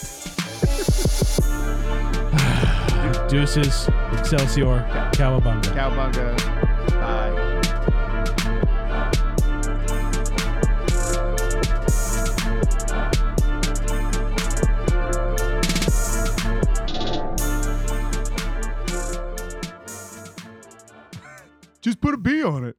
[3.29, 3.87] Deuces.
[4.13, 4.85] Excelsior.
[5.13, 5.61] Cowabunga.
[5.75, 6.40] Cowbunga.
[21.81, 22.75] Just put a B on it.